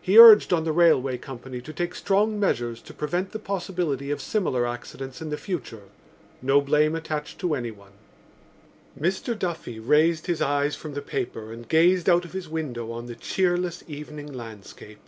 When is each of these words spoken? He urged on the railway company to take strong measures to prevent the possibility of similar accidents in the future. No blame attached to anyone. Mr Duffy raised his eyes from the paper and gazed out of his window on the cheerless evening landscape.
He 0.00 0.16
urged 0.18 0.50
on 0.54 0.64
the 0.64 0.72
railway 0.72 1.18
company 1.18 1.60
to 1.60 1.74
take 1.74 1.94
strong 1.94 2.40
measures 2.40 2.80
to 2.80 2.94
prevent 2.94 3.32
the 3.32 3.38
possibility 3.38 4.10
of 4.10 4.22
similar 4.22 4.66
accidents 4.66 5.20
in 5.20 5.28
the 5.28 5.36
future. 5.36 5.82
No 6.40 6.62
blame 6.62 6.94
attached 6.94 7.38
to 7.40 7.54
anyone. 7.54 7.92
Mr 8.98 9.38
Duffy 9.38 9.78
raised 9.78 10.26
his 10.26 10.40
eyes 10.40 10.74
from 10.74 10.94
the 10.94 11.02
paper 11.02 11.52
and 11.52 11.68
gazed 11.68 12.08
out 12.08 12.24
of 12.24 12.32
his 12.32 12.48
window 12.48 12.90
on 12.92 13.08
the 13.08 13.14
cheerless 13.14 13.84
evening 13.86 14.32
landscape. 14.32 15.06